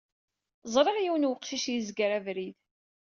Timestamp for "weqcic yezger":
1.29-2.11